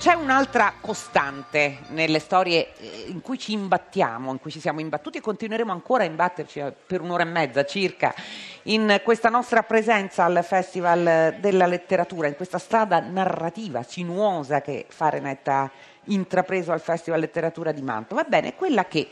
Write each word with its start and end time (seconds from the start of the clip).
C'è 0.00 0.14
un'altra 0.14 0.72
costante 0.80 1.80
nelle 1.88 2.20
storie 2.20 2.74
eh, 2.78 3.04
in 3.08 3.20
cui 3.20 3.38
ci 3.38 3.52
imbattiamo, 3.52 4.30
in 4.30 4.40
cui 4.40 4.50
ci 4.50 4.58
siamo 4.58 4.80
imbattuti 4.80 5.18
e 5.18 5.20
continueremo 5.20 5.70
ancora 5.70 6.04
a 6.04 6.06
imbatterci 6.06 6.58
eh, 6.58 6.72
per 6.72 7.02
un'ora 7.02 7.22
e 7.22 7.26
mezza 7.26 7.66
circa 7.66 8.14
in 8.62 9.02
questa 9.04 9.28
nostra 9.28 9.62
presenza 9.62 10.24
al 10.24 10.42
Festival 10.42 11.36
della 11.38 11.66
Letteratura, 11.66 12.28
in 12.28 12.36
questa 12.36 12.56
strada 12.56 12.98
narrativa 13.00 13.82
sinuosa 13.82 14.62
che 14.62 14.86
Fahrenheit 14.88 15.46
ha 15.48 15.70
intrapreso 16.04 16.72
al 16.72 16.80
Festival 16.80 17.20
Letteratura 17.20 17.70
di 17.70 17.82
Mantova. 17.82 18.24
Ebbene, 18.24 18.54
quella 18.54 18.86
che 18.86 19.06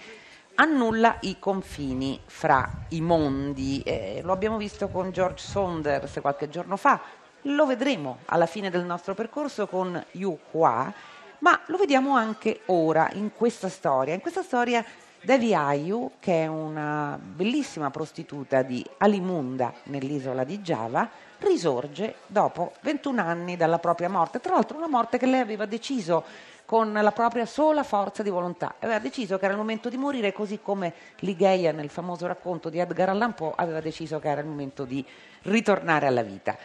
annulla 0.55 1.19
i 1.21 1.39
confini 1.39 2.19
fra 2.25 2.69
i 2.89 3.01
mondi. 3.01 3.83
Eh, 3.85 4.21
lo 4.23 4.33
abbiamo 4.33 4.57
visto 4.57 4.89
con 4.89 5.11
George 5.11 5.43
Saunders 5.43 6.19
qualche 6.21 6.49
giorno 6.49 6.77
fa, 6.77 7.01
lo 7.43 7.67
vedremo 7.67 8.19
alla 8.27 8.47
fine 8.47 8.71
del 8.71 8.85
nostro 8.85 9.15
percorso 9.15 9.67
con 9.67 10.03
Yu 10.13 10.39
Hua, 10.51 10.93
ma 11.41 11.61
lo 11.67 11.77
vediamo 11.77 12.17
anche 12.17 12.61
ora 12.67 13.09
in 13.13 13.33
questa 13.33 13.69
storia. 13.69 14.15
In 14.15 14.21
questa 14.21 14.43
storia 14.43 14.85
Devi 15.21 15.55
Ayu, 15.55 16.13
che 16.21 16.45
è 16.45 16.47
una 16.47 17.19
bellissima 17.21 17.91
prostituta 17.91 18.63
di 18.63 18.85
Alimunda 18.99 19.73
nell'isola 19.85 20.45
di 20.45 20.61
Java, 20.61 21.09
risorge 21.39 22.17
dopo 22.27 22.73
21 22.83 23.21
anni 23.21 23.57
dalla 23.57 23.79
propria 23.79 24.09
morte. 24.09 24.41
Tra 24.41 24.55
l'altro 24.55 24.77
una 24.77 24.89
morte 24.89 25.19
che 25.19 25.27
lei 25.27 25.41
aveva 25.41 25.67
deciso 25.67 26.25
con 26.65 26.93
la 26.93 27.13
propria 27.13 27.47
sola 27.47 27.83
forza 27.83 28.23
di 28.23 28.31
volontà. 28.31 28.75
Aveva 28.81 28.99
deciso 28.99 29.39
che 29.39 29.45
era 29.47 29.55
il 29.55 29.59
momento 29.59 29.89
di 29.89 29.97
morire, 29.97 30.33
così 30.33 30.61
come 30.63 30.93
Ligeia 31.21 31.73
nel 31.73 31.89
famoso 31.89 32.27
racconto 32.27 32.69
di 32.69 32.79
Edgar 32.79 33.09
Allan 33.09 33.35
Poe 33.35 33.53
aveva 33.57 33.81
deciso 33.81 34.19
che 34.19 34.29
era 34.29 34.43
il 34.43 34.47
momento 34.47 34.85
di 34.85 35.05
ritornare 35.43 36.07
alla 36.07 36.23
vita. 36.23 36.57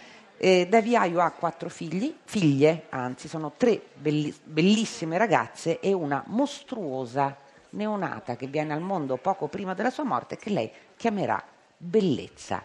Eh, 0.46 0.68
Davy 0.68 0.94
Ayu 0.98 1.20
ha 1.20 1.32
quattro 1.32 1.70
figli, 1.70 2.14
figlie, 2.26 2.88
anzi 2.90 3.30
sono 3.30 3.54
tre 3.56 3.82
belli, 3.94 4.36
bellissime 4.44 5.18
ragazze 5.18 5.80
e 5.80 5.94
una 5.94 6.22
mostruosa 6.28 7.38
neonata 7.70 8.36
che 8.36 8.48
viene 8.48 8.74
al 8.74 8.82
mondo 8.82 9.16
poco 9.16 9.48
prima 9.48 9.74
della 9.74 9.90
sua 9.90 10.04
morte 10.04 10.36
che 10.36 10.50
lei 10.50 10.70
chiamerà 10.98 11.42
Bellezza. 11.78 12.62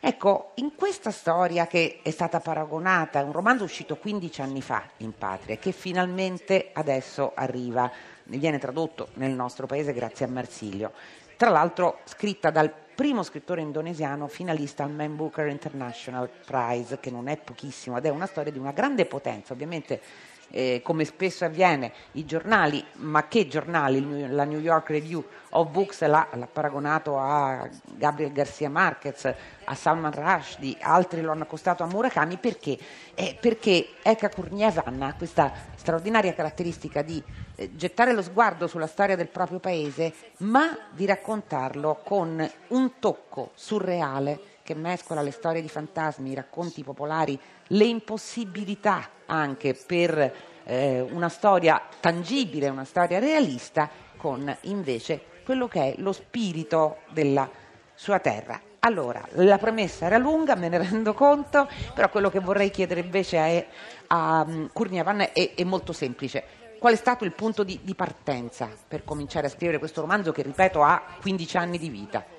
Ecco, 0.00 0.50
in 0.56 0.74
questa 0.74 1.12
storia 1.12 1.68
che 1.68 2.00
è 2.02 2.10
stata 2.10 2.40
paragonata, 2.40 3.22
un 3.22 3.30
romanzo 3.30 3.62
uscito 3.62 3.94
15 3.94 4.40
anni 4.42 4.60
fa 4.60 4.82
in 4.96 5.16
patria, 5.16 5.56
che 5.56 5.70
finalmente 5.70 6.70
adesso 6.72 7.30
arriva, 7.36 7.88
viene 8.24 8.58
tradotto 8.58 9.10
nel 9.14 9.30
nostro 9.30 9.68
paese 9.68 9.92
grazie 9.92 10.24
a 10.24 10.28
Marsilio, 10.28 10.90
tra 11.36 11.50
l'altro 11.50 12.00
scritta 12.06 12.50
dal 12.50 12.74
primo 13.00 13.22
scrittore 13.22 13.62
indonesiano 13.62 14.26
finalista 14.26 14.84
al 14.84 14.90
Man 14.90 15.16
Booker 15.16 15.46
International 15.46 16.28
Prize, 16.28 17.00
che 17.00 17.10
non 17.10 17.28
è 17.28 17.38
pochissimo, 17.38 17.96
ed 17.96 18.04
è 18.04 18.10
una 18.10 18.26
storia 18.26 18.52
di 18.52 18.58
una 18.58 18.72
grande 18.72 19.06
potenza, 19.06 19.54
ovviamente 19.54 20.02
eh, 20.50 20.80
come 20.82 21.04
spesso 21.04 21.44
avviene, 21.44 21.92
i 22.12 22.24
giornali, 22.24 22.84
ma 22.94 23.26
che 23.28 23.46
giornali? 23.48 24.28
La 24.28 24.44
New 24.44 24.60
York 24.60 24.88
Review 24.90 25.24
of 25.50 25.70
Books 25.70 26.00
l'ha, 26.06 26.28
l'ha 26.32 26.46
paragonato 26.46 27.18
a 27.18 27.68
Gabriel 27.84 28.32
Garcia 28.32 28.68
Marquez, 28.68 29.32
a 29.64 29.74
Salman 29.74 30.12
Rushdie, 30.12 30.76
altri 30.80 31.20
lo 31.20 31.32
hanno 31.32 31.42
accostato 31.42 31.82
a 31.82 31.86
Murakami 31.86 32.36
perché? 32.36 32.78
Eh, 33.14 33.36
perché 33.40 33.94
Eka 34.02 34.28
Kurnievan 34.28 35.02
ha 35.02 35.14
questa 35.14 35.52
straordinaria 35.76 36.34
caratteristica 36.34 37.02
di 37.02 37.22
eh, 37.56 37.74
gettare 37.74 38.12
lo 38.12 38.22
sguardo 38.22 38.66
sulla 38.66 38.86
storia 38.86 39.16
del 39.16 39.28
proprio 39.28 39.58
paese, 39.58 40.12
ma 40.38 40.76
di 40.90 41.06
raccontarlo 41.06 42.00
con 42.04 42.48
un 42.68 42.90
tocco 42.98 43.50
surreale 43.54 44.49
che 44.70 44.74
mescola 44.76 45.20
le 45.20 45.32
storie 45.32 45.62
di 45.62 45.68
fantasmi, 45.68 46.30
i 46.30 46.34
racconti 46.34 46.84
popolari, 46.84 47.36
le 47.68 47.84
impossibilità 47.84 49.08
anche 49.26 49.74
per 49.74 50.32
eh, 50.62 51.00
una 51.00 51.28
storia 51.28 51.82
tangibile, 51.98 52.68
una 52.68 52.84
storia 52.84 53.18
realista, 53.18 53.90
con 54.16 54.56
invece 54.62 55.20
quello 55.44 55.66
che 55.66 55.80
è 55.80 55.94
lo 55.98 56.12
spirito 56.12 56.98
della 57.10 57.50
sua 57.94 58.20
terra. 58.20 58.60
Allora, 58.80 59.26
la 59.32 59.58
premessa 59.58 60.06
era 60.06 60.18
lunga, 60.18 60.54
me 60.54 60.68
ne 60.68 60.78
rendo 60.78 61.14
conto, 61.14 61.68
però 61.92 62.08
quello 62.08 62.30
che 62.30 62.38
vorrei 62.38 62.70
chiedere 62.70 63.00
invece 63.00 63.38
è, 63.38 63.66
a 64.06 64.44
um, 64.46 64.70
Kurniavan 64.72 65.20
è, 65.32 65.54
è, 65.56 65.64
molto 65.64 65.92
semplice. 65.92 66.44
Qual 66.78 66.92
è 66.92 66.96
stato 66.96 67.24
il 67.24 67.32
punto 67.32 67.64
di, 67.64 67.80
di 67.82 67.96
partenza 67.96 68.70
per 68.86 69.02
cominciare 69.02 69.48
a 69.48 69.50
scrivere 69.50 69.78
questo 69.80 70.00
romanzo 70.00 70.30
che, 70.30 70.42
ripeto, 70.42 70.80
ha 70.80 71.02
15 71.20 71.56
anni 71.56 71.76
di 71.76 71.88
vita? 71.88 72.38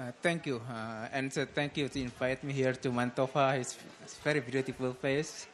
Uh, 0.00 0.12
thank 0.22 0.46
you, 0.46 0.62
uh, 0.72 1.08
and 1.12 1.36
uh, 1.36 1.44
thank 1.54 1.76
you 1.76 1.86
to 1.86 2.00
invite 2.00 2.42
me 2.42 2.54
here 2.54 2.72
to 2.72 2.88
Mantova. 2.90 3.60
It's, 3.60 3.76
it's 4.02 4.16
very 4.16 4.40
beautiful 4.40 4.94
place. 4.94 5.46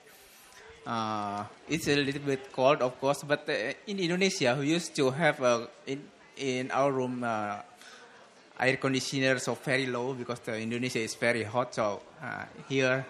Uh, 0.86 1.42
it's 1.68 1.88
a 1.88 1.96
little 1.96 2.20
bit 2.22 2.52
cold, 2.52 2.80
of 2.80 3.00
course, 3.00 3.24
but 3.24 3.42
uh, 3.48 3.74
in 3.88 3.98
Indonesia, 3.98 4.56
we 4.56 4.68
used 4.68 4.94
to 4.94 5.10
have 5.10 5.42
in 5.84 6.00
in 6.36 6.70
our 6.70 6.92
room 6.92 7.24
uh, 7.24 7.58
air 8.60 8.76
conditioner 8.76 9.40
so 9.40 9.54
very 9.54 9.86
low 9.86 10.14
because 10.14 10.38
Indonesia 10.46 11.00
is 11.00 11.16
very 11.16 11.42
hot. 11.42 11.74
So 11.74 12.02
here, 12.68 13.04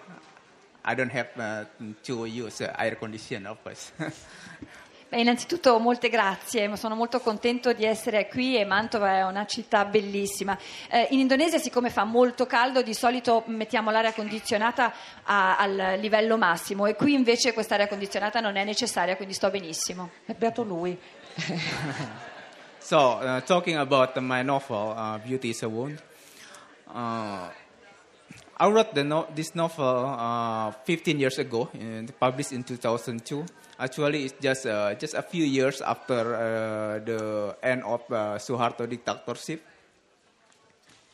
I 0.83 0.95
don't 0.95 1.11
have 1.11 1.67
to 2.01 2.25
use 2.25 2.61
air 2.61 2.95
conditioner, 2.95 3.51
of 3.51 3.63
course. 3.63 3.91
Beh, 5.09 5.21
innanzitutto 5.21 5.79
molte 5.79 6.09
grazie, 6.09 6.75
sono 6.75 6.93
molto 6.93 7.21
contento 7.21 7.71
di 7.71 7.85
essere 7.85 8.27
qui 8.27 8.57
e 8.57 8.65
Mantova 8.65 9.19
è 9.19 9.23
una 9.23 9.45
città 9.45 9.85
bellissima. 9.85 10.57
Eh, 10.89 11.07
in 11.11 11.19
Indonesia 11.19 11.57
siccome 11.59 11.89
fa 11.89 12.03
molto 12.03 12.45
caldo 12.45 12.81
di 12.81 12.93
solito 12.93 13.43
mettiamo 13.45 13.89
l'aria 13.89 14.11
condizionata 14.11 14.91
a, 15.23 15.57
al 15.57 15.97
livello 16.01 16.37
massimo 16.37 16.87
e 16.87 16.95
qui 16.95 17.13
invece 17.13 17.53
quest'aria 17.53 17.87
condizionata 17.87 18.41
non 18.41 18.57
è 18.57 18.65
necessaria, 18.65 19.15
quindi 19.15 19.33
sto 19.33 19.49
benissimo. 19.49 20.09
È 20.25 20.33
beato 20.33 20.63
lui. 20.63 20.99
so, 22.77 23.17
uh, 23.21 23.41
talking 23.45 23.77
about 23.77 24.17
my 24.17 24.43
novel, 24.43 24.93
uh, 24.93 25.25
Beauty 25.25 25.51
is 25.51 25.63
a 25.63 25.67
Wound, 25.67 26.03
uh, 26.87 27.47
I 28.59 28.69
wrote 28.69 29.01
no- 29.03 29.27
this 29.33 29.51
novel 29.53 30.73
15 30.83 31.15
uh, 31.15 31.17
years 31.17 31.37
ago, 31.37 31.69
published 32.19 32.51
in 32.51 32.63
2002. 32.63 33.45
Actually, 33.79 34.23
it's 34.25 34.35
just 34.39 34.65
uh, 34.65 34.95
just 34.95 35.13
a 35.13 35.21
few 35.21 35.45
years 35.45 35.81
after 35.81 36.33
uh, 36.33 36.99
the 37.05 37.55
end 37.61 37.83
of 37.83 38.01
uh, 38.09 38.37
Suharto 38.39 38.85
dictatorship. 38.85 39.61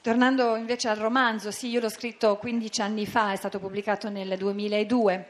Tornando 0.01 0.55
invece 0.55 0.89
al 0.89 0.97
romanzo, 0.97 1.51
sì, 1.51 1.69
io 1.69 1.79
l'ho 1.79 1.89
scritto 1.89 2.35
15 2.35 2.81
anni 2.81 3.05
fa, 3.05 3.31
è 3.31 3.35
stato 3.37 3.59
pubblicato 3.59 4.09
nel 4.09 4.37
2002, 4.37 5.27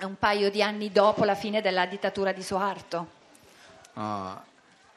un 0.00 0.16
paio 0.18 0.50
di 0.50 0.62
anni 0.62 0.90
dopo 0.90 1.24
la 1.24 1.34
fine 1.34 1.60
della 1.60 1.84
dittatura 1.84 2.32
di 2.32 2.42
Suharto. 2.42 3.08
Uh, 3.94 4.34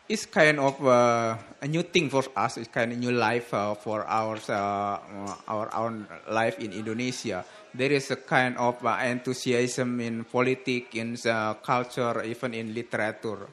it's 0.07 0.29
kind 0.29 0.59
of 0.59 0.79
uh, 0.81 1.35
a 1.59 1.67
new 1.67 1.83
thing 1.83 2.09
for 2.09 2.23
us. 2.35 2.57
It's 2.57 2.69
kind 2.69 2.91
of 2.91 2.97
new 2.97 3.11
life 3.11 3.53
uh, 3.53 3.75
for 3.75 4.05
our 4.07 4.39
uh, 4.47 4.99
our 5.47 5.69
own 5.73 6.07
life 6.27 6.59
in 6.59 6.71
Indonesia. 6.71 7.43
There 7.73 7.93
is 7.93 8.11
a 8.11 8.17
kind 8.17 8.57
of 8.57 8.83
uh, 8.83 8.97
enthusiasm 9.01 9.99
in 10.01 10.25
politics, 10.25 10.95
in 10.95 11.17
uh, 11.25 11.55
culture, 11.61 12.21
even 12.23 12.53
in 12.53 12.73
literature. 12.73 13.47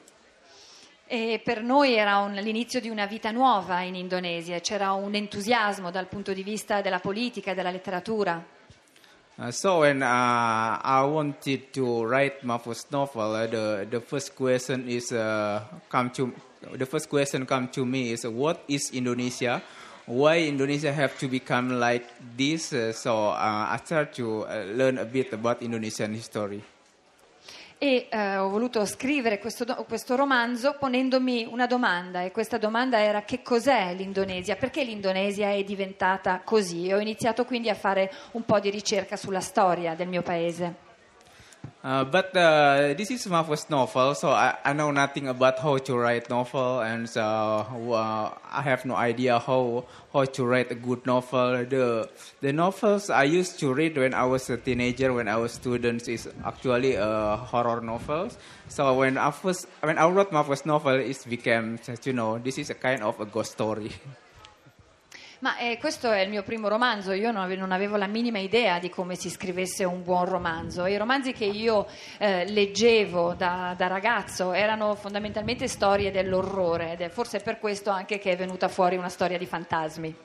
E 1.07 1.41
per 1.43 1.63
noi 1.63 1.95
era 1.95 2.19
un, 2.19 2.33
l'inizio 2.33 2.79
di 2.79 2.89
una 2.89 3.07
vita 3.07 3.31
nuova 3.31 3.81
in 3.81 3.95
Indonesia, 3.95 4.59
c'era 4.59 4.91
un 4.91 5.15
entusiasmo 5.15 5.89
dal 5.89 6.07
punto 6.07 6.33
di 6.33 6.43
vista 6.43 6.81
della 6.81 6.99
politica 6.99 7.51
e 7.51 7.55
della 7.55 7.71
letteratura. 7.71 8.45
Uh, 9.35 9.51
so 9.51 9.79
when 9.79 10.01
uh, 10.01 10.77
I 10.83 11.01
wanted 11.01 11.71
to 11.71 12.03
write 12.05 12.43
my 12.43 12.59
first 12.59 12.91
novel, 12.91 13.33
uh, 13.33 13.47
the 13.47 13.87
the 13.89 14.01
first 14.01 14.35
question 14.35 14.87
is 14.89 15.11
uh, 15.11 15.63
come 15.87 16.11
to 16.11 16.33
the 16.77 16.85
first 16.85 17.07
question 17.07 17.45
come 17.45 17.69
to 17.69 17.85
me 17.85 18.11
is 18.11 18.25
what 18.25 18.59
is 18.67 18.91
Indonesia? 18.91 19.63
Why 20.09 20.47
Indonesia 20.47 20.91
have 20.91 21.19
to 21.19 21.27
become 21.27 21.79
like 21.79 22.03
this? 22.35 22.73
Uh, 22.73 22.91
so 22.93 23.29
uh, 23.29 23.67
I 23.69 23.77
started 23.85 24.11
to 24.15 24.47
learn 24.73 24.97
a 24.97 25.05
bit 25.05 25.31
about 25.33 25.61
Indonesian 25.61 26.15
history. 26.15 26.63
e 27.81 28.07
eh, 28.09 28.35
ho 28.35 28.49
voluto 28.49 28.83
scrivere 28.85 29.39
questo, 29.39 29.63
questo, 29.87 30.17
romanzo 30.17 30.75
ponendomi 30.77 31.47
una 31.49 31.65
domanda 31.65 32.23
e 32.23 32.31
questa 32.31 32.57
domanda 32.57 32.99
era 32.99 33.21
che 33.21 33.41
cos'è 33.41 33.93
l'Indonesia, 33.93 34.57
perché 34.57 34.83
l'Indonesia 34.83 35.51
è 35.51 35.63
diventata 35.63 36.41
così 36.43 36.87
e 36.87 36.95
ho 36.95 36.99
iniziato 36.99 37.45
quindi 37.45 37.69
a 37.69 37.75
fare 37.75 38.11
un 38.31 38.43
po' 38.43 38.59
di 38.59 38.69
ricerca 38.69 39.15
sulla 39.15 39.39
storia 39.39 39.95
del 39.95 40.09
mio 40.09 40.23
paese. 40.23 40.88
Uh, 41.81 42.03
but 42.03 42.35
uh, 42.35 42.93
this 42.93 43.09
is 43.09 43.25
my 43.27 43.41
first 43.41 43.69
novel, 43.69 44.13
so 44.13 44.31
I, 44.31 44.57
I, 44.65 44.73
know 44.73 44.91
nothing 44.91 45.29
about 45.29 45.59
how 45.59 45.77
to 45.77 45.97
write 45.97 46.29
novel, 46.29 46.81
and 46.81 47.09
so 47.09 47.21
uh, 47.23 48.35
I 48.51 48.61
have 48.61 48.83
no 48.83 48.95
idea 48.95 49.39
how 49.39 49.85
how 50.11 50.25
to 50.25 50.45
write 50.45 50.71
a 50.71 50.75
good 50.75 51.05
novel. 51.05 51.63
The 51.63 52.09
the 52.41 52.51
novels 52.51 53.09
I 53.09 53.23
used 53.23 53.59
to 53.61 53.73
read 53.73 53.97
when 53.97 54.13
I 54.13 54.25
was 54.25 54.49
a 54.49 54.57
teenager, 54.57 55.13
when 55.13 55.29
I 55.29 55.37
was 55.37 55.53
student, 55.53 56.09
is 56.09 56.27
actually 56.43 56.97
uh, 56.97 57.37
horror 57.37 57.79
novels. 57.79 58.37
So 58.67 58.93
when 58.95 59.17
I 59.17 59.31
first 59.31 59.65
when 59.79 59.97
I 59.97 60.09
wrote 60.09 60.33
my 60.33 60.43
first 60.43 60.65
novel, 60.65 60.99
it 60.99 61.25
became 61.29 61.79
as 61.87 62.05
you 62.05 62.11
know 62.11 62.39
this 62.39 62.57
is 62.57 62.69
a 62.69 62.75
kind 62.75 63.03
of 63.03 63.21
a 63.21 63.25
ghost 63.25 63.53
story. 63.53 63.93
Ma 65.39 65.57
eh, 65.57 65.77
questo 65.77 66.11
è 66.11 66.19
il 66.19 66.29
mio 66.29 66.43
primo 66.43 66.67
romanzo, 66.67 67.13
io 67.13 67.31
non 67.31 67.41
avevo, 67.41 67.61
non 67.61 67.71
avevo, 67.71 67.95
la 67.95 68.07
minima 68.07 68.39
idea 68.39 68.77
di 68.77 68.89
come 68.89 69.15
si 69.15 69.29
scrivesse 69.29 69.85
un 69.85 70.03
buon 70.03 70.25
romanzo. 70.25 70.85
I 70.85 70.97
romanzi 70.97 71.31
che 71.31 71.45
io 71.45 71.87
eh, 72.17 72.43
leggevo 72.45 73.35
da, 73.35 73.73
da, 73.77 73.87
ragazzo 73.87 74.51
erano 74.51 74.95
fondamentalmente 74.95 75.69
storie 75.69 76.11
dell'orrore 76.11 76.91
ed 76.91 77.01
è 77.01 77.07
forse 77.07 77.39
per 77.39 77.57
questo 77.57 77.89
anche 77.89 78.19
che 78.19 78.31
è 78.31 78.35
venuta 78.35 78.67
fuori 78.67 78.97
una 78.97 79.07
storia 79.07 79.37
di 79.37 79.45
fantasmi. 79.45 80.15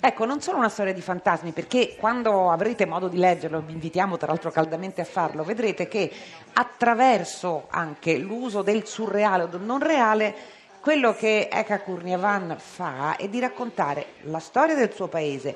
Ecco, 0.00 0.24
non 0.24 0.40
solo 0.40 0.56
una 0.56 0.70
storia 0.70 0.94
di 0.94 1.02
fantasmi, 1.02 1.52
perché 1.52 1.96
quando 1.98 2.50
avrete 2.50 2.86
modo 2.86 3.08
di 3.08 3.18
leggerlo, 3.18 3.60
vi 3.60 3.72
invitiamo 3.72 4.16
tra 4.16 4.28
l'altro 4.28 4.50
caldamente 4.50 5.02
a 5.02 5.04
farlo, 5.04 5.42
vedrete 5.42 5.88
che 5.88 6.10
attraverso 6.54 7.66
anche 7.68 8.16
l'uso 8.16 8.62
del 8.62 8.86
surreale 8.86 9.42
o 9.42 9.46
del 9.46 9.60
non 9.60 9.80
reale 9.80 10.34
quello 10.88 11.12
che 11.12 11.50
Eka 11.52 11.82
Kurniavan 11.82 12.56
fa 12.58 13.16
è 13.16 13.28
di 13.28 13.40
raccontare 13.40 14.06
la 14.22 14.38
storia 14.38 14.74
del 14.74 14.90
suo 14.94 15.06
paese, 15.06 15.54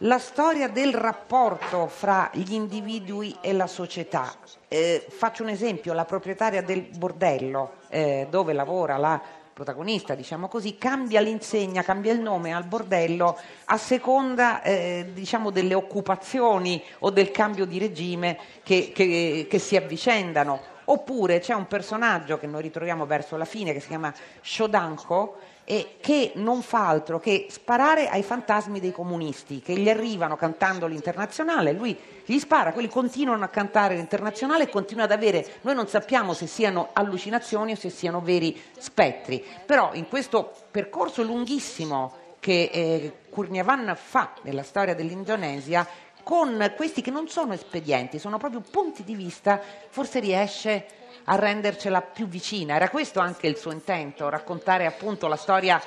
la 0.00 0.18
storia 0.18 0.68
del 0.68 0.92
rapporto 0.92 1.86
fra 1.86 2.28
gli 2.34 2.52
individui 2.52 3.34
e 3.40 3.54
la 3.54 3.66
società. 3.66 4.30
Eh, 4.68 5.06
faccio 5.08 5.42
un 5.42 5.48
esempio, 5.48 5.94
la 5.94 6.04
proprietaria 6.04 6.62
del 6.62 6.82
bordello 6.82 7.76
eh, 7.88 8.26
dove 8.28 8.52
lavora 8.52 8.98
la 8.98 9.18
protagonista, 9.54 10.14
diciamo 10.14 10.48
così, 10.48 10.76
cambia 10.76 11.20
l'insegna, 11.20 11.82
cambia 11.82 12.12
il 12.12 12.20
nome 12.20 12.52
al 12.52 12.64
bordello 12.64 13.38
a 13.66 13.78
seconda 13.78 14.60
eh, 14.62 15.06
diciamo, 15.14 15.50
delle 15.50 15.74
occupazioni 15.74 16.82
o 16.98 17.10
del 17.10 17.30
cambio 17.30 17.64
di 17.64 17.78
regime 17.78 18.36
che, 18.62 18.90
che, 18.92 19.46
che 19.48 19.58
si 19.58 19.76
avvicendano. 19.76 20.72
Oppure 20.86 21.38
c'è 21.38 21.54
un 21.54 21.66
personaggio 21.66 22.36
che 22.36 22.46
noi 22.46 22.60
ritroviamo 22.60 23.06
verso 23.06 23.36
la 23.36 23.46
fine 23.46 23.72
che 23.72 23.80
si 23.80 23.88
chiama 23.88 24.12
Shodanko 24.42 25.38
e 25.64 25.96
che 26.00 26.32
non 26.34 26.62
fa 26.62 26.88
altro 26.88 27.18
che 27.18 27.46
sparare 27.48 28.08
ai 28.08 28.22
fantasmi 28.22 28.80
dei 28.80 28.92
comunisti 28.92 29.60
che 29.60 29.74
gli 29.74 29.88
arrivano 29.88 30.36
cantando 30.36 30.86
l'internazionale, 30.86 31.72
lui 31.72 31.98
gli 32.24 32.38
spara, 32.38 32.72
quelli 32.72 32.88
continuano 32.88 33.44
a 33.44 33.48
cantare 33.48 33.96
l'internazionale 33.96 34.64
e 34.64 34.68
continuano 34.68 35.12
ad 35.12 35.18
avere, 35.18 35.46
noi 35.62 35.74
non 35.74 35.86
sappiamo 35.88 36.32
se 36.34 36.46
siano 36.46 36.90
allucinazioni 36.92 37.72
o 37.72 37.76
se 37.76 37.90
siano 37.90 38.20
veri 38.20 38.60
spettri, 38.78 39.44
però 39.64 39.90
in 39.94 40.08
questo 40.08 40.52
percorso 40.70 41.22
lunghissimo 41.22 42.22
che 42.40 42.70
eh, 42.72 43.12
Kurniavan 43.30 43.96
fa 43.98 44.34
nella 44.42 44.62
storia 44.62 44.94
dell'Indonesia 44.94 45.86
con 46.24 46.72
questi 46.74 47.02
che 47.02 47.12
non 47.12 47.28
sono 47.28 47.52
espedienti, 47.52 48.18
sono 48.18 48.38
proprio 48.38 48.62
punti 48.68 49.04
di 49.04 49.14
vista, 49.14 49.60
forse 49.88 50.18
riesce 50.18 50.86
a 51.24 51.36
rendercela 51.36 52.00
più 52.00 52.26
vicina. 52.26 52.74
Era 52.74 52.88
questo 52.88 53.20
anche 53.20 53.46
il 53.46 53.56
suo 53.56 53.70
intento, 53.70 54.28
raccontare 54.28 54.86
appunto 54.86 55.28
la 55.28 55.36
storia 55.36 55.80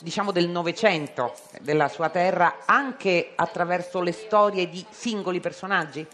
diciamo 0.00 0.30
del 0.30 0.48
Novecento 0.48 1.34
della 1.60 1.88
sua 1.88 2.08
terra 2.08 2.58
anche 2.66 3.32
attraverso 3.34 4.00
le 4.00 4.12
storie 4.12 4.68
di 4.68 4.84
singoli 4.90 5.40
personaggi? 5.40 6.06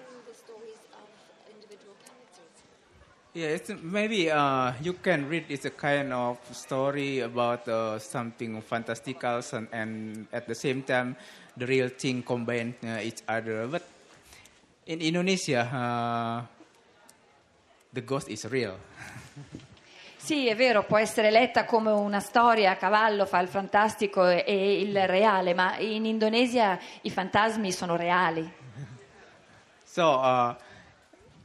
Yeah, 3.34 3.58
maybe 3.82 4.30
uh, 4.30 4.72
you 4.80 4.92
can 4.92 5.28
read 5.28 5.46
it's 5.48 5.64
a 5.64 5.70
kind 5.70 6.12
of 6.12 6.38
story 6.52 7.18
about 7.18 7.66
uh, 7.66 7.98
something 7.98 8.62
fantastical 8.62 9.42
and, 9.52 9.66
and 9.72 10.26
at 10.32 10.46
the 10.46 10.54
same 10.54 10.84
time 10.84 11.16
the 11.56 11.66
real 11.66 11.88
thing 11.88 12.22
combine 12.22 12.76
uh, 12.84 13.00
each 13.02 13.22
other. 13.26 13.66
But 13.66 13.82
in 14.86 15.00
Indonesia, 15.00 15.66
uh, 15.66 16.46
the 17.92 18.02
ghost 18.02 18.28
is 18.28 18.44
real. 18.44 18.78
Sì, 20.24 20.48
è 20.48 20.56
vero, 20.56 20.84
può 20.84 20.96
essere 20.96 21.30
letta 21.30 21.66
come 21.66 21.90
una 21.90 22.20
storia 22.20 22.70
a 22.70 22.76
cavallo 22.76 23.26
fra 23.26 23.40
il 23.40 23.48
fantastico 23.48 24.26
e 24.26 24.80
il 24.80 25.06
reale, 25.06 25.52
ma 25.52 25.76
in 25.76 26.06
Indonesia 26.06 26.78
i 27.02 27.10
fantasmi 27.10 27.70
sono 27.70 27.94
reali. 27.94 28.50
So, 29.84 30.56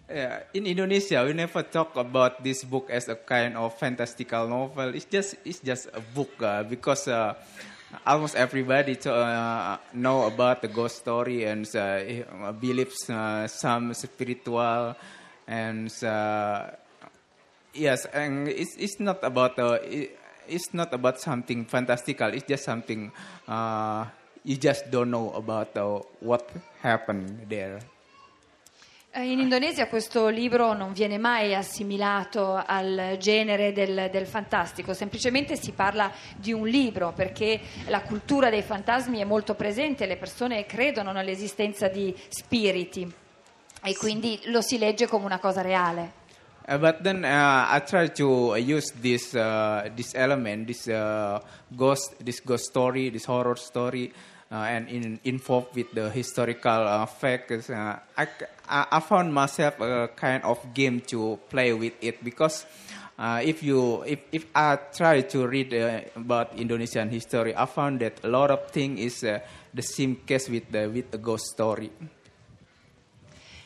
uh, 0.10 0.40
in 0.54 0.66
Indonesia, 0.66 1.24
we 1.24 1.34
never 1.34 1.64
talk 1.64 1.96
about 1.96 2.44
this 2.44 2.64
book 2.64 2.90
as 2.90 3.08
a 3.08 3.16
kind 3.16 3.56
of 3.56 3.78
fantastical 3.78 4.48
novel. 4.48 4.94
It's 4.96 5.06
just, 5.06 5.36
it's 5.46 5.60
just 5.60 5.88
a 5.94 6.02
book 6.02 6.32
uh, 6.42 6.64
because 6.64 7.08
uh, 7.08 7.36
almost 8.06 8.36
everybody 8.36 8.96
to, 8.96 9.14
uh, 9.14 9.78
know 9.94 10.26
about 10.26 10.62
the 10.62 10.68
ghost 10.68 10.98
story 10.98 11.46
and 11.46 11.66
uh, 11.76 12.52
believes 12.54 13.10
uh, 13.10 13.48
some 13.48 13.94
spiritual 13.94 14.96
and 15.48 15.92
uh, 16.04 16.70
yes 17.74 18.06
and 18.14 18.48
it's, 18.48 18.76
it's 18.78 19.00
not 19.00 19.24
about 19.24 19.54
it's 20.48 20.74
not 20.74 20.94
about 20.94 21.20
something 21.20 21.66
fantastical 21.66 22.28
it's 22.34 22.48
just 22.48 22.64
something 22.64 23.12
you 24.44 24.58
just 24.58 24.90
don't 24.92 25.12
know 25.12 25.32
about 25.32 25.74
what 26.20 26.50
happened 26.82 27.46
there 27.50 27.80
in 29.16 29.40
Indonesia 29.40 29.88
questo 29.88 30.28
libro 30.28 30.74
non 30.74 30.94
viene 30.94 31.18
mai 31.18 31.56
assimilato 31.56 32.62
al 32.64 33.18
genere 33.20 33.74
del, 33.74 34.10
del, 34.12 34.28
fantastico, 34.28 34.94
semplicemente 34.94 35.56
si 35.56 35.72
parla 35.72 36.12
di 36.36 36.54
un 36.54 36.68
libro 36.68 37.12
perché 37.16 37.60
la 37.88 38.02
cultura 38.02 38.52
dei 38.52 38.62
fantasmi 38.62 39.20
è 39.20 39.24
molto 39.24 39.56
presente, 39.56 40.06
le 40.06 40.18
persone 40.18 40.66
credono 40.68 41.12
nell'esistenza 41.12 41.88
di 41.88 42.16
spiriti 42.28 43.12
e 43.82 43.96
quindi 43.96 44.40
lo 44.46 44.62
si 44.62 44.78
legge 44.78 45.08
come 45.08 45.26
una 45.26 45.40
cosa 45.40 45.62
reale. 45.62 46.18
Uh, 46.68 46.78
but 46.78 47.02
then 47.02 47.24
uh, 47.24 47.66
I 47.76 47.82
try 47.84 48.12
to 48.12 48.56
use 48.58 48.94
this 49.02 49.34
uh, 49.34 49.90
this 49.96 50.14
element, 50.14 50.68
this 50.68 50.86
uh, 50.86 51.40
ghost, 51.68 52.16
this 52.24 52.40
ghost 52.44 52.66
story, 52.66 53.10
this 53.10 53.26
horror 53.26 53.58
story. 53.58 54.14
Uh, 54.52 54.56
and 54.56 54.90
in, 54.90 55.20
involved 55.24 55.76
with 55.76 55.92
the 55.94 56.10
historical 56.10 56.88
uh, 56.88 57.06
facts. 57.06 57.70
Uh, 57.70 58.00
I, 58.18 58.28
I 58.68 59.00
found 59.00 59.34
myself 59.34 59.80
a 59.80 60.10
kind 60.16 60.44
of 60.44 60.74
game 60.74 61.02
to 61.08 61.40
play 61.50 61.74
with 61.74 61.94
it 62.02 62.24
because 62.24 62.66
uh, 63.18 63.42
if 63.44 63.62
you 63.64 64.04
if, 64.04 64.20
if 64.32 64.46
I 64.56 64.78
try 64.96 65.22
to 65.22 65.48
read 65.48 65.74
uh, 65.74 66.02
about 66.16 66.58
Indonesian 66.58 67.10
history, 67.10 67.56
I 67.56 67.66
found 67.66 68.00
that 68.00 68.24
a 68.24 68.28
lot 68.28 68.50
of 68.52 68.72
things 68.72 69.00
is 69.00 69.24
uh, 69.24 69.40
the 69.74 69.82
same 69.82 70.16
case 70.26 70.50
with 70.50 70.72
the 70.72 70.88
with 70.88 71.22
ghost 71.22 71.48
story. 71.48 71.92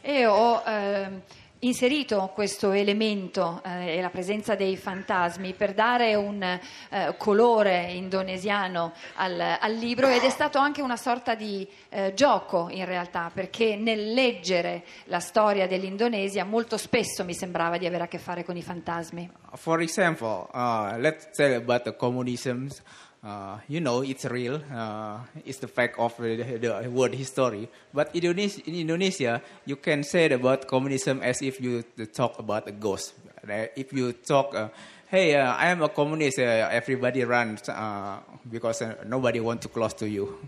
E 0.05 0.23
ho 0.23 0.61
ehm, 0.65 1.21
inserito 1.63 2.31
questo 2.33 2.71
elemento 2.71 3.61
eh, 3.65 3.97
e 3.97 4.01
la 4.01 4.09
presenza 4.09 4.55
dei 4.55 4.77
fantasmi 4.77 5.53
per 5.53 5.73
dare 5.73 6.15
un 6.15 6.41
eh, 6.41 7.15
colore 7.17 7.91
indonesiano 7.91 8.93
al, 9.15 9.39
al, 9.59 9.73
libro 9.73 10.07
ed 10.07 10.23
è 10.23 10.29
stato 10.29 10.57
anche 10.57 10.81
una 10.81 10.97
sorta 10.97 11.35
di 11.35 11.67
eh, 11.89 12.13
gioco 12.13 12.67
in 12.69 12.85
realtà 12.85 13.31
perché 13.33 13.75
nel 13.75 14.13
leggere 14.13 14.83
la 15.05 15.19
storia 15.19 15.67
dell'Indonesia 15.67 16.43
molto 16.43 16.77
spesso 16.77 17.23
mi 17.23 17.33
sembrava 17.33 17.77
di 17.77 17.85
avere 17.85 18.03
a 18.03 18.07
che 18.07 18.17
fare 18.17 18.43
con 18.43 18.55
i 18.57 18.61
fantasmi. 18.61 19.29
For 19.55 19.81
example, 19.81 20.47
uh, 20.53 20.97
let's 20.97 21.27
say 21.31 21.55
about 21.55 21.83
the 21.83 21.95
communism. 21.95 22.67
Uh, 23.23 23.57
you 23.69 23.79
know 23.79 24.01
it's 24.01 24.25
real. 24.25 24.61
Uh, 24.69 25.19
it's 25.45 25.59
the 25.59 25.67
fact 25.67 25.97
of 25.97 26.13
the, 26.17 26.35
the 26.59 26.89
word 26.91 27.13
history. 27.13 27.69
But 27.93 28.13
Indonesia, 28.13 28.61
in 28.67 28.75
Indonesia, 28.75 29.41
you 29.65 29.77
can 29.77 30.03
say 30.03 30.29
about 30.29 30.67
communism 30.67 31.21
as 31.21 31.41
if 31.41 31.61
you 31.61 31.83
talk 32.13 32.37
about 32.37 32.67
a 32.67 32.73
ghost. 32.73 33.13
If 33.47 33.93
you 33.93 34.11
talk, 34.11 34.53
uh, 34.53 34.69
hey, 35.07 35.35
uh, 35.35 35.53
I 35.53 35.67
am 35.67 35.81
a 35.83 35.89
communist, 35.89 36.39
uh, 36.39 36.67
everybody 36.71 37.23
runs 37.23 37.61
because 38.49 38.83
nobody 39.05 39.39
wants 39.39 39.63
to 39.63 39.69
close 39.69 39.93
to 39.95 40.09
you. 40.09 40.39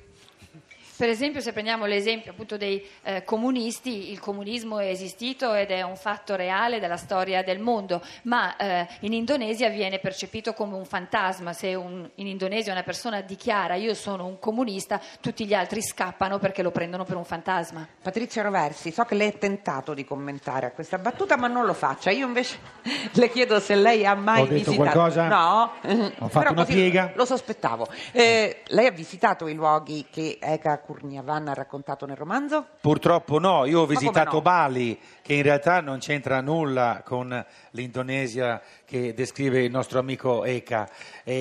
Per 0.98 1.10
esempio, 1.10 1.42
se 1.42 1.52
prendiamo 1.52 1.86
l'esempio 1.86 2.32
appunto 2.32 2.56
dei 2.56 2.82
eh, 3.04 3.24
comunisti, 3.26 4.12
il 4.12 4.20
comunismo 4.20 4.80
è 4.80 4.88
esistito 4.88 5.54
ed 5.54 5.70
è 5.70 5.82
un 5.82 5.98
fatto 5.98 6.36
reale 6.36 6.80
della 6.80 6.96
storia 6.96 7.44
del 7.44 7.60
mondo, 7.60 8.02
ma 8.24 8.56
eh, 8.56 8.88
in 9.02 9.12
Indonesia 9.12 9.68
viene 9.68 10.00
percepito 10.00 10.54
come 10.54 10.76
un 10.76 10.86
fantasma. 10.86 11.52
Se 11.52 11.76
un, 11.76 12.10
in 12.16 12.28
Indonesia 12.28 12.72
una 12.72 12.84
persona 12.84 13.20
dichiara 13.20 13.76
io 13.76 13.94
sono 13.94 14.26
un 14.26 14.40
comunista, 14.40 15.02
tutti 15.20 15.46
gli 15.46 15.54
altri 15.54 15.82
scappano 15.82 16.40
perché 16.40 16.62
lo 16.64 16.72
prendono 16.72 17.04
per 17.04 17.18
un 17.18 17.26
fantasma. 17.26 17.86
Patrizia 18.02 18.42
Roversi, 18.42 18.92
so 18.92 19.04
che 19.04 19.16
lei 19.16 19.30
è 19.30 19.38
tentato 19.38 19.94
di 19.94 20.06
commentare 20.06 20.68
a 20.68 20.72
questa 20.72 20.98
battuta, 20.98 21.36
ma 21.36 21.48
non 21.48 21.66
lo 21.66 21.74
faccia. 21.74 22.10
Io 22.10 22.26
invece 22.26 22.58
le 23.12 23.30
chiedo 23.30 23.60
se 23.60 23.76
lei 23.76 24.06
ha 24.06 24.16
mai 24.16 24.44
Ho 24.44 24.46
detto 24.46 24.72
visitato. 24.72 24.92
qualcosa? 24.92 25.28
No, 25.28 25.72
ho 26.20 26.28
fatto 26.30 26.54
una 26.54 26.64
piega. 26.64 27.12
Lo 27.16 27.26
sospettavo. 27.26 27.86
Eh, 28.14 28.62
lei 28.68 28.86
ha 28.88 28.92
visitato 28.92 29.48
i 29.48 29.54
luoghi 29.54 30.06
che 30.10 30.38
Eka 30.40 30.84
Kurniavan 30.86 31.48
ha 31.48 31.54
raccontato 31.54 32.06
nel 32.06 32.16
romanzo? 32.16 32.66
Purtroppo 32.80 33.40
no, 33.40 33.66
io 33.66 33.82
ho 33.82 33.86
visitato 33.86 34.36
no? 34.36 34.42
Bali, 34.42 35.00
che 35.22 35.34
in 35.34 35.42
realtà 35.42 35.82
non 35.82 35.98
c'entra 35.98 36.40
nulla 36.42 37.02
con 37.04 37.46
l'Indonesia 37.72 38.62
che 38.86 39.14
descrive 39.14 39.64
il 39.64 39.72
nostro 39.72 39.98
amico 39.98 40.46
Eka. 40.46 40.88
E, 41.24 41.34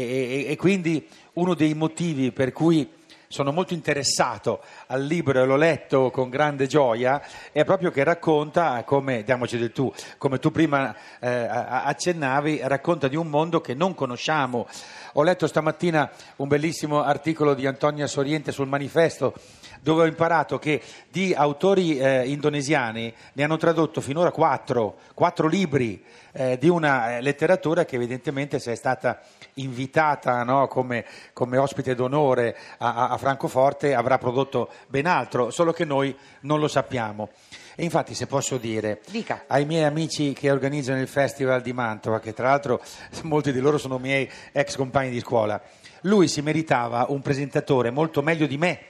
e, 0.46 0.50
e 0.50 0.56
quindi 0.56 1.06
uno 1.34 1.54
dei 1.54 1.74
motivi 1.74 2.32
per 2.32 2.52
cui 2.52 2.90
sono 3.34 3.50
molto 3.50 3.74
interessato 3.74 4.60
al 4.86 5.02
libro 5.02 5.42
e 5.42 5.44
l'ho 5.44 5.56
letto 5.56 6.12
con 6.12 6.30
grande 6.30 6.68
gioia, 6.68 7.20
è 7.50 7.64
proprio 7.64 7.90
che 7.90 8.04
racconta, 8.04 8.84
come, 8.84 9.24
diamoci 9.24 9.58
del 9.58 9.72
tu, 9.72 9.92
come 10.18 10.38
tu 10.38 10.52
prima 10.52 10.94
eh, 11.18 11.28
accennavi, 11.28 12.60
racconta 12.62 13.08
di 13.08 13.16
un 13.16 13.26
mondo 13.26 13.60
che 13.60 13.74
non 13.74 13.92
conosciamo. 13.96 14.68
Ho 15.14 15.24
letto 15.24 15.48
stamattina 15.48 16.08
un 16.36 16.46
bellissimo 16.46 17.02
articolo 17.02 17.54
di 17.54 17.66
Antonia 17.66 18.06
Soriente 18.06 18.52
sul 18.52 18.68
manifesto 18.68 19.34
dove 19.80 20.04
ho 20.04 20.06
imparato 20.06 20.58
che 20.58 20.80
di 21.10 21.34
autori 21.34 21.98
eh, 21.98 22.26
indonesiani 22.26 23.12
ne 23.32 23.42
hanno 23.42 23.58
tradotto 23.58 24.00
finora 24.00 24.30
quattro, 24.30 24.96
quattro 25.12 25.46
libri 25.46 26.02
eh, 26.32 26.56
di 26.56 26.68
una 26.68 27.16
eh, 27.16 27.20
letteratura 27.20 27.84
che 27.84 27.96
evidentemente 27.96 28.58
se 28.58 28.72
è 28.72 28.76
stata 28.76 29.20
invitata 29.54 30.42
no, 30.42 30.66
come, 30.68 31.04
come, 31.32 31.58
ospite 31.58 31.94
d'onore 31.94 32.56
a, 32.78 33.08
a 33.08 33.16
Francoforte 33.16 33.94
avrà 33.94 34.18
prodotto 34.18 34.70
ben 34.86 35.06
altro, 35.06 35.50
solo 35.50 35.72
che 35.72 35.84
noi 35.84 36.16
non 36.40 36.60
lo 36.60 36.68
sappiamo. 36.68 37.30
E 37.76 37.82
infatti, 37.82 38.14
se 38.14 38.26
posso 38.26 38.56
dire 38.56 39.00
Dica. 39.10 39.44
ai 39.46 39.64
miei 39.64 39.84
amici 39.84 40.32
che 40.32 40.50
organizzano 40.50 41.00
il 41.00 41.08
Festival 41.08 41.60
di 41.60 41.72
Mantova, 41.72 42.20
che 42.20 42.32
tra 42.32 42.48
l'altro 42.48 42.80
molti 43.22 43.52
di 43.52 43.60
loro 43.60 43.78
sono 43.78 43.98
miei 43.98 44.30
ex 44.52 44.76
compagni 44.76 45.10
di 45.10 45.20
scuola, 45.20 45.60
lui 46.02 46.28
si 46.28 46.40
meritava 46.42 47.06
un 47.08 47.20
presentatore 47.20 47.90
molto 47.90 48.22
meglio 48.22 48.46
di 48.46 48.58
me 48.58 48.86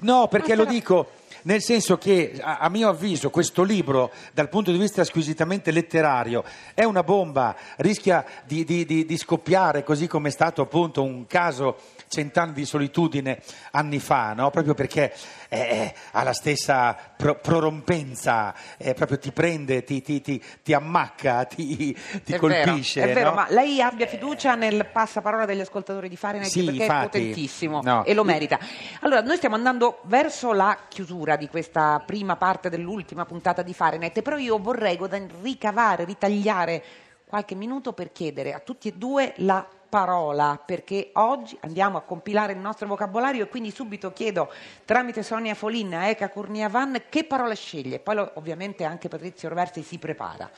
No, 0.00 0.28
perché 0.28 0.54
lo 0.54 0.64
dico 0.64 1.10
nel 1.48 1.62
senso 1.62 1.96
che 1.96 2.38
a, 2.38 2.58
a, 2.58 2.68
mio 2.68 2.90
avviso 2.90 3.30
questo 3.30 3.62
libro 3.62 4.12
dal 4.34 4.50
punto 4.50 4.70
di 4.70 4.76
vista 4.76 5.02
squisitamente 5.02 5.70
letterario 5.70 6.44
è 6.74 6.84
una 6.84 7.02
bomba, 7.02 7.56
rischia 7.76 8.22
di, 8.46 8.64
di, 8.64 8.84
di, 8.84 9.06
di 9.06 9.16
scoppiare 9.16 9.82
così 9.82 10.06
come 10.06 10.28
è 10.28 10.30
stato 10.30 10.60
appunto 10.60 11.02
un 11.02 11.26
caso 11.26 11.78
cent'anni 12.08 12.52
di 12.52 12.64
solitudine 12.64 13.40
anni 13.72 13.98
fa, 13.98 14.32
no? 14.32 14.50
proprio 14.50 14.74
perché 14.74 15.14
eh, 15.48 15.94
ha 16.12 16.22
la 16.22 16.32
stessa 16.32 16.96
pro- 17.16 17.36
prorompenza, 17.36 18.54
eh, 18.76 18.94
proprio 18.94 19.18
ti 19.18 19.30
prende, 19.32 19.84
ti, 19.84 20.02
ti, 20.02 20.20
ti, 20.20 20.42
ti 20.62 20.72
ammacca, 20.72 21.44
ti, 21.46 21.96
è 22.24 22.36
colpisce. 22.36 23.00
Vero, 23.00 23.12
è 23.12 23.14
vero, 23.14 23.28
no? 23.30 23.34
ma 23.36 23.46
lei 23.50 23.80
abbia 23.80 24.06
fiducia 24.06 24.54
nel 24.54 24.86
passaparola 24.90 25.44
degli 25.44 25.60
ascoltatori 25.60 26.08
di 26.08 26.16
Fahrenheit 26.16 26.50
sì, 26.50 26.64
perché 26.64 26.82
infatti, 26.82 27.04
è 27.18 27.20
potentissimo 27.20 27.80
no. 27.82 28.04
e 28.04 28.14
lo 28.14 28.24
merita. 28.24 28.58
Allora, 29.00 29.22
noi 29.22 29.36
stiamo 29.36 29.54
andando 29.54 30.00
verso 30.04 30.52
la 30.52 30.76
chiusura 30.88 31.36
di 31.36 31.48
questa 31.48 32.02
prima 32.04 32.36
parte 32.36 32.68
dell'ultima 32.68 33.24
puntata 33.24 33.62
di 33.62 33.74
Fahrenheit, 33.74 34.22
però 34.22 34.36
io 34.36 34.58
vorrei 34.58 34.98
ricavare, 35.42 36.04
ritagliare 36.04 36.82
qualche 37.26 37.54
minuto 37.54 37.92
per 37.92 38.10
chiedere 38.10 38.54
a 38.54 38.58
tutti 38.58 38.88
e 38.88 38.92
due 38.92 39.34
la 39.36 39.66
parola 39.88 40.60
perché 40.64 41.10
oggi 41.14 41.56
andiamo 41.60 41.96
a 41.96 42.02
compilare 42.02 42.52
il 42.52 42.58
nostro 42.58 42.86
vocabolario 42.86 43.44
e 43.44 43.48
quindi 43.48 43.70
subito 43.70 44.12
chiedo 44.12 44.52
tramite 44.84 45.22
Sonia 45.22 45.54
Folin 45.54 45.94
a 45.94 46.08
Eka 46.08 46.28
Curniavan 46.28 47.04
che 47.08 47.24
parola 47.24 47.54
sceglie, 47.54 47.98
poi 47.98 48.14
lo, 48.16 48.30
ovviamente 48.34 48.84
anche 48.84 49.08
Patrizio 49.08 49.48
Roversi 49.48 49.82
si 49.82 49.98
prepara. 49.98 50.50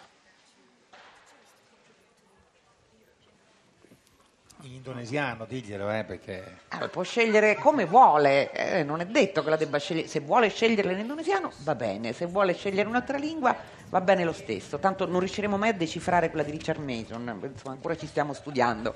In 4.62 4.74
indonesiano, 4.74 5.46
diglielo, 5.46 5.90
eh, 5.90 6.04
perché... 6.04 6.58
Allora, 6.68 6.88
può 6.88 7.02
scegliere 7.02 7.54
come 7.54 7.86
vuole, 7.86 8.52
eh, 8.52 8.82
non 8.82 9.00
è 9.00 9.06
detto 9.06 9.42
che 9.42 9.48
la 9.48 9.56
debba 9.56 9.78
scegliere, 9.78 10.06
se 10.06 10.20
vuole 10.20 10.50
sceglierla 10.50 10.92
in 10.92 10.98
indonesiano 10.98 11.50
va 11.60 11.74
bene, 11.74 12.12
se 12.12 12.26
vuole 12.26 12.52
scegliere 12.52 12.86
un'altra 12.86 13.16
lingua 13.16 13.56
va 13.90 14.00
bene 14.00 14.24
lo 14.24 14.32
stesso, 14.32 14.78
tanto 14.78 15.06
non 15.06 15.20
riusciremo 15.20 15.56
mai 15.56 15.70
a 15.70 15.72
decifrare 15.74 16.30
quella 16.30 16.44
di 16.44 16.52
Richard 16.52 16.80
Mason, 16.80 17.22
insomma 17.42 17.74
ancora 17.74 17.96
ci 17.96 18.06
stiamo 18.06 18.32
studiando. 18.32 18.94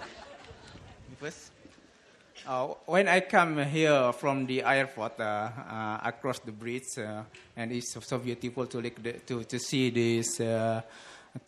Uh, 2.46 2.76
when 2.84 3.08
I 3.08 3.22
come 3.22 3.64
here 3.64 4.12
from 4.12 4.44
the 4.44 4.62
airport 4.62 5.18
uh, 5.18 5.50
uh, 5.66 5.98
across 6.02 6.40
the 6.40 6.52
bridge, 6.52 6.98
uh, 6.98 7.22
and 7.56 7.72
it's 7.72 7.98
so 7.98 8.18
beautiful 8.18 8.66
to, 8.66 8.82
the, 8.82 8.90
to, 9.24 9.44
to 9.44 9.58
see 9.58 9.90
this 9.90 10.40
uh, 10.40 10.82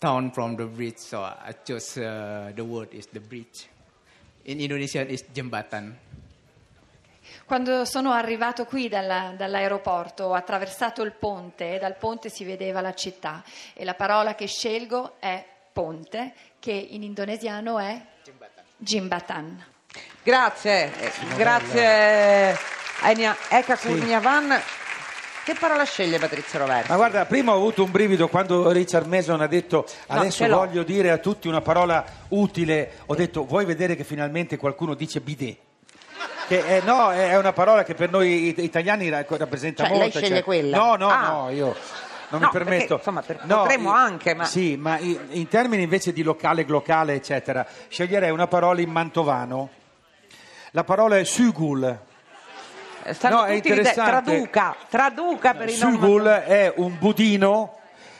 town 0.00 0.30
from 0.30 0.56
the 0.56 0.64
bridge, 0.64 0.96
so 0.96 1.20
I 1.22 1.54
chose 1.64 1.98
uh, 1.98 2.50
the 2.56 2.64
word 2.64 2.94
is 2.94 3.06
the 3.08 3.20
bridge. 3.20 3.68
In 4.46 4.58
Indonesian, 4.60 5.10
it's 5.10 5.24
jembatan. 5.34 5.92
Quando 7.46 7.84
sono 7.84 8.10
arrivato 8.10 8.64
qui 8.64 8.88
dalla, 8.88 9.32
dall'aeroporto 9.36 10.24
ho 10.24 10.34
attraversato 10.34 11.02
il 11.02 11.12
ponte 11.12 11.76
e 11.76 11.78
dal 11.78 11.96
ponte 11.96 12.28
si 12.28 12.44
vedeva 12.44 12.80
la 12.80 12.92
città 12.92 13.44
e 13.72 13.84
la 13.84 13.94
parola 13.94 14.34
che 14.34 14.48
scelgo 14.48 15.12
è 15.20 15.44
ponte, 15.72 16.32
che 16.58 16.72
in 16.72 17.04
indonesiano 17.04 17.78
è 17.78 18.00
Jimbatan. 18.78 19.64
Grazie, 20.24 20.92
eh, 20.98 21.12
grazie 21.36 22.58
Enia 23.04 23.36
Eka 23.48 23.76
Kurniavan. 23.76 24.60
Che 25.44 25.54
parola 25.54 25.84
sceglie 25.84 26.18
Patrizio 26.18 26.58
Roversi? 26.58 26.90
Ma 26.90 26.96
guarda, 26.96 27.26
prima 27.26 27.52
ho 27.52 27.56
avuto 27.58 27.84
un 27.84 27.92
brivido 27.92 28.26
quando 28.26 28.72
Richard 28.72 29.06
Mason 29.06 29.40
ha 29.40 29.46
detto 29.46 29.86
adesso 30.08 30.38
ce 30.38 30.48
l'ho. 30.48 30.56
voglio 30.56 30.82
dire 30.82 31.12
a 31.12 31.18
tutti 31.18 31.46
una 31.46 31.60
parola 31.60 32.04
utile. 32.30 33.02
Ho 33.06 33.14
detto 33.14 33.44
vuoi 33.44 33.64
vedere 33.64 33.94
che 33.94 34.02
finalmente 34.02 34.56
qualcuno 34.56 34.94
dice 34.94 35.20
bidet? 35.20 35.65
Che 36.46 36.64
è, 36.64 36.80
no, 36.82 37.10
è 37.10 37.36
una 37.36 37.52
parola 37.52 37.82
che 37.82 37.94
per 37.94 38.10
noi 38.10 38.48
it- 38.48 38.58
italiani 38.58 39.08
ra- 39.08 39.24
rappresenta 39.28 39.82
Cioè, 39.82 39.90
lei 39.92 40.00
molto. 40.02 40.18
sceglie 40.18 40.42
quella? 40.44 40.76
No, 40.76 40.94
no, 40.94 41.08
Ah. 41.08 41.28
no, 41.28 41.50
io 41.50 41.74
non 42.28 42.40
No, 42.40 42.46
mi 42.46 42.48
permetto. 42.52 42.76
perché, 42.78 42.94
insomma, 42.94 43.22
per- 43.22 43.40
No, 43.44 43.56
potremmo 43.62 43.88
io- 43.90 43.94
anche, 43.96 44.34
ma- 44.34 44.44
Sì, 44.44 44.76
ma 44.76 44.96
i- 44.98 45.18
in 45.30 45.48
termini 45.48 45.82
invece 45.82 46.12
di 46.12 46.22
locale, 46.22 46.64
glocale, 46.64 47.14
eccetera, 47.14 47.66
sceglierei 47.88 48.30
una 48.30 48.46
parola 48.46 48.80
in 48.80 48.90
mantovano. 48.90 49.70
La 50.70 50.84
parola 50.84 51.18
è 51.18 51.24
sugul. 51.24 51.98
Eh, 53.02 53.12
stanno 53.14 53.36
no, 53.36 53.44
è 53.44 53.52
interessante. 53.52 54.10
traduca, 54.10 54.76
traduca 54.88 55.54
per 55.54 55.68
i 55.68 55.78
non 55.78 55.92
Sugul 55.92 56.24
è 56.26 56.72
un 56.76 56.96
budino 56.98 57.76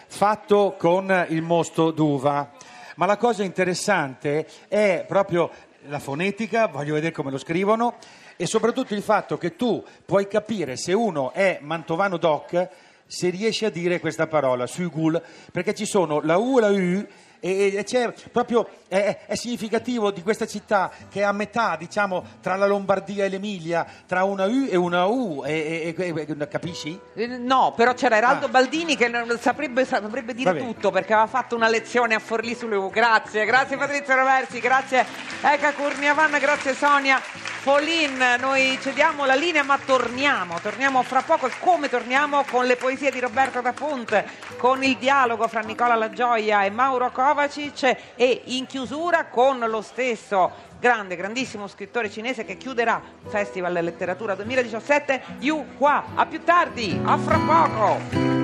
fatto 0.09 0.75
con 0.79 1.27
il 1.29 1.43
mosto 1.43 1.91
d'uva. 1.91 2.51
Ma 2.97 3.07
la 3.07 3.17
cosa 3.19 3.43
interessante 3.43 4.47
è 4.69 5.05
proprio 5.07 5.51
la 5.89 5.99
fonetica, 5.99 6.67
voglio 6.67 6.95
vedere 6.95 7.13
come 7.13 7.31
lo 7.31 7.39
scrivono, 7.39 7.97
e 8.37 8.47
soprattutto 8.47 8.95
il 8.95 9.03
fatto 9.03 9.39
che 9.39 9.57
tu 9.57 9.83
puoi 10.05 10.29
capire 10.29 10.77
se 10.77 10.93
uno 10.93 11.33
è 11.33 11.59
mantovano 11.63 12.17
doc 12.17 12.69
se 13.07 13.31
riesce 13.31 13.67
a 13.67 13.71
dire 13.71 14.01
questa 14.01 14.27
parola, 14.27 14.67
Sugul, 14.67 15.23
perché 15.53 15.75
ci 15.75 15.87
sono 15.87 16.21
la 16.21 16.37
U 16.39 16.59
e 16.59 16.61
la 16.61 16.69
U 16.71 17.07
e, 17.47 17.85
c'è 17.85 18.13
proprio 18.33 18.69
è, 18.89 19.19
è 19.27 19.35
significativo 19.35 20.11
di 20.11 20.23
questa 20.23 20.47
città 20.47 20.91
che 21.11 21.21
è 21.21 21.23
a 21.25 21.33
metà, 21.33 21.77
diciamo, 21.77 22.25
tra 22.41 22.57
la 22.57 22.67
Lombardia 22.67 23.25
e 23.25 23.29
l'Emilia, 23.29 23.87
tra 24.07 24.25
una 24.25 24.45
U 24.47 24.67
e 24.71 24.77
una 24.77 25.07
U, 25.07 25.43
e, 25.45 25.95
e- 25.97 26.25
e- 26.29 26.49
capisci? 26.49 26.99
Eh, 27.15 27.27
No, 27.27 27.73
però 27.77 27.95
c'era 27.95 28.17
Eraldo 28.17 28.47
Ah. 28.47 28.49
Baldini 28.49 28.97
che 28.97 29.11
saprebbe, 29.41 29.85
saprebbe 29.85 30.35
dire 30.35 30.57
tutto 30.57 30.91
perché 30.91 31.13
aveva 31.13 31.29
fatto 31.29 31.55
una 31.57 31.69
lezione 31.69 32.15
a 32.15 32.19
Forlì 32.19 32.55
sulle 32.55 32.77
U. 32.77 32.91
Grazie, 32.91 33.45
grazie 33.45 33.77
Patrizio 33.77 34.15
Roversi, 34.15 34.61
grazie 34.61 35.05
Eka 35.43 35.73
Curniavan, 35.75 36.31
grazie 36.39 36.75
Sonia 36.75 37.21
Folin. 37.67 38.23
Noi 38.39 38.79
cediamo 38.81 39.25
la 39.25 39.35
linea 39.35 39.65
ma 39.65 39.77
torniamo, 39.77 40.61
torniamo 40.61 41.03
fra 41.03 41.23
poco 41.23 41.49
e 41.49 41.51
come 41.59 41.89
torniamo 41.89 42.45
con 42.49 42.65
le 42.65 42.77
poesie 42.77 43.11
di 43.11 43.19
Roberto 43.19 43.61
D'Apunt, 43.61 44.25
con 44.57 44.85
il 44.85 44.97
dialogo 44.99 45.49
fra 45.49 45.63
Nicola 45.63 45.97
La 45.97 46.11
Gioia 46.11 46.63
e 46.63 46.71
Mauro 46.71 47.11
Kovacic 47.11 47.97
e 48.15 48.43
in 48.45 48.67
chiusura 48.67 49.25
con 49.25 49.59
lo 49.59 49.83
stesso 49.83 50.53
grande, 50.79 51.17
grandissimo 51.17 51.67
scrittore 51.67 52.09
cinese 52.09 52.45
che 52.45 52.57
chiuderà 52.57 53.03
Festival 53.27 53.73
Letteratura 53.73 54.37
2017, 54.37 55.23
Yu 55.41 55.67
Hua. 55.79 56.05
A 56.15 56.25
più 56.25 56.45
tardi, 56.45 56.97
a 57.05 57.19
fra 57.19 57.37
poco. 57.37 58.36